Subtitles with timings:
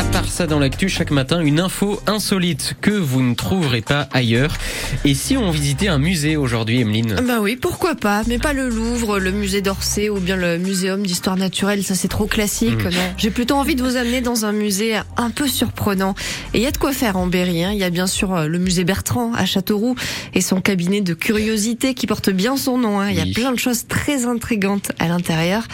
[0.00, 4.08] À part ça, dans l'actu, chaque matin, une info insolite que vous ne trouverez pas
[4.12, 4.56] ailleurs.
[5.04, 8.70] Et si on visitait un musée aujourd'hui, Emeline Bah oui, pourquoi pas, mais pas le
[8.70, 12.82] Louvre, le musée d'Orsay ou bien le Muséum d'histoire naturelle, ça c'est trop classique.
[12.82, 12.90] Mm.
[13.18, 16.14] J'ai plutôt envie de vous amener dans un musée un peu surprenant.
[16.54, 17.62] Et il y a de quoi faire en Berry.
[17.62, 17.72] Hein.
[17.74, 19.96] Il y a bien sûr euh, le musée Bertrand à Châteauroux
[20.32, 23.00] et son cabinet de curiosité qui porte bien son nom.
[23.00, 23.10] Hein.
[23.10, 23.32] Il y a Oui.
[23.34, 25.64] plein de choses très intrigantes à l'intérieur.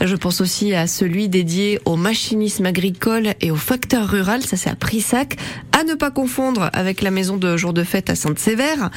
[0.00, 4.68] Je pense aussi à celui dédié au machinisme agricole et au facteur rural, ça c'est
[4.68, 5.38] à Prissac,
[5.72, 8.90] à ne pas confondre avec la maison de jour de fête à Sainte-Sévère.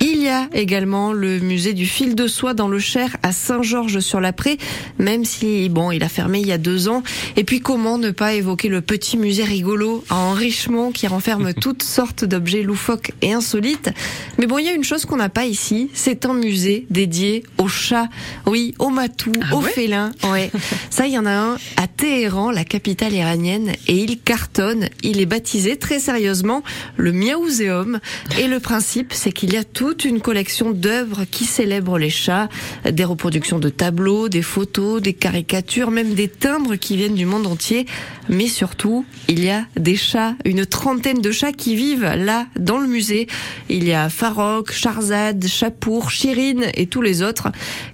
[0.00, 4.56] Il y a également le musée du fil de soie dans le Cher à Saint-Georges-sur-la-Pré,
[4.98, 7.02] même si bon, il a fermé il y a deux ans.
[7.36, 11.82] Et puis comment ne pas évoquer le petit musée rigolo à Enrichement qui renferme toutes
[11.82, 13.90] sortes d'objets loufoques et insolites.
[14.38, 17.44] Mais bon, il y a une chose qu'on n'a pas ici, c'est un musée dédié
[17.58, 18.08] aux chats,
[18.46, 19.70] oui, aux matous, Ah aux ouais?
[19.70, 20.10] félins.
[20.32, 20.50] Ouais.
[20.90, 24.88] Ça, il y en a un à Téhéran, la capitale iranienne, et il cartonne.
[25.02, 26.62] Il est baptisé très sérieusement
[26.96, 28.00] le Miaouséum.
[28.38, 32.48] Et le principe, c'est qu'il y a toute une collection d'œuvres qui célèbrent les chats,
[32.90, 37.46] des reproductions de tableaux, des photos, des caricatures, même des timbres qui viennent du monde
[37.46, 37.86] entier.
[38.28, 42.78] Mais surtout, il y a des chats, une trentaine de chats qui vivent là, dans
[42.78, 43.26] le musée.
[43.68, 47.48] Il y a Farok, Charzad, Chapour, Chirine et tous les autres.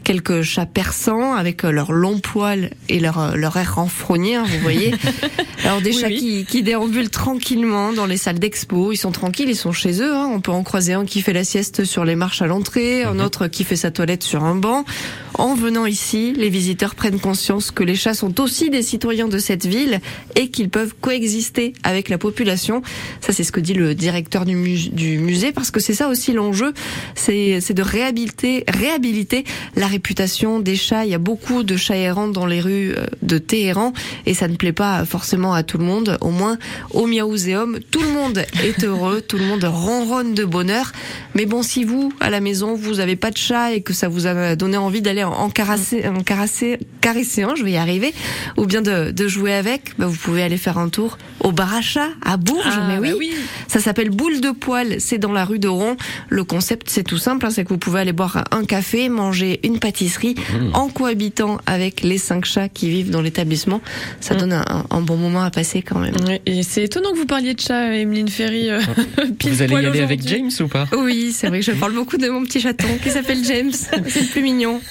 [0.05, 4.95] Quelques chats persans avec leurs longs poils et leur, leur air renfrogné, hein, vous voyez.
[5.65, 6.18] Alors des Oui, chats oui.
[6.19, 8.93] Qui, qui déambulent tranquillement dans les salles d'expo.
[8.93, 10.15] Ils sont tranquilles, ils sont chez eux.
[10.15, 10.29] hein.
[10.33, 13.21] On peut en croiser un qui fait la sieste sur les marches à l'entrée, un
[13.21, 14.85] autre qui fait sa toilette sur un banc.
[15.39, 19.39] En venant ici, les visiteurs prennent conscience que les chats sont aussi des citoyens de
[19.39, 20.01] cette ville
[20.35, 22.83] et qu'ils peuvent coexister avec la population.
[23.21, 26.09] Ça, c'est ce que dit le directeur du, mus- du musée, parce que c'est ça
[26.09, 26.73] aussi l'enjeu,
[27.15, 29.45] c'est de réhabiliter, réhabiliter
[29.77, 31.05] la réputation des chats.
[31.05, 33.93] Il y a beaucoup de chats errants dans les rues euh, de Téhéran
[34.27, 36.19] et ça ne plaît pas forcément à tout le monde.
[36.21, 36.59] Au moins,
[36.91, 40.91] au Miaouséum, tout le monde est heureux, tout le monde ronronne de bonheur.
[41.35, 44.09] Mais bon, si vous, à la maison, vous avez pas de chat et que ça
[44.09, 47.77] vous a donné envie d'aller en en caresser, en caresser, caresser un, je vais y
[47.77, 48.13] arriver,
[48.57, 51.75] ou bien de, de jouer avec, bah, vous pouvez aller faire un tour au bar
[51.75, 52.65] à chat à Bourges.
[52.67, 53.33] Ah, mais oui, bah oui.
[53.69, 54.97] ça s'appelle Boule de poil.
[55.01, 55.97] C'est dans la rue de Ron.
[56.29, 57.47] Le concept, c'est tout simple.
[57.47, 60.35] hein, c'est que vous pouvez aller boire un café, manger une pâtisserie
[60.75, 63.81] en cohabitant avec les cinq chats qui vivent dans l'établissement.
[64.21, 66.15] Ça donne un, un bon moment à passer quand même.
[66.47, 68.69] Et c'est étonnant que vous parliez de chat, Emeline Ferry.
[68.71, 68.81] euh,
[69.39, 70.27] pile Vous allez y aller avec.
[70.27, 70.87] James ou pas?
[70.97, 73.71] Oui, c'est vrai que je parle beaucoup de mon petit chaton qui s'appelle James.
[74.09, 74.81] C'est le plus mignon.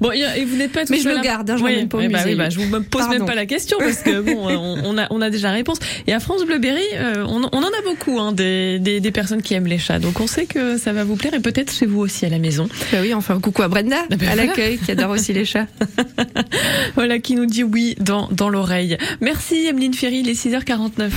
[0.00, 1.86] Bon, et et vous n'êtes pas tout Mais je le à- garde, hein, je Oui,
[1.86, 3.14] pas eh bah oui, bah, je vous pose Pardon.
[3.18, 5.78] même pas la question parce que bon, euh, on, a, on a déjà la réponse.
[6.06, 9.10] Et à France Bleu Berry, euh, on, on en a beaucoup hein, des, des, des
[9.10, 9.98] personnes qui aiment les chats.
[9.98, 12.38] Donc on sait que ça va vous plaire et peut-être chez vous aussi à la
[12.38, 12.68] maison.
[12.92, 14.44] Bah oui, un coucou à Brenda, ben à voilà.
[14.46, 15.66] l'accueil, qui adore aussi les chats.
[16.94, 18.96] Voilà qui nous dit oui dans, dans l'oreille.
[19.20, 21.10] Merci Emeline Ferry, il est 6h49.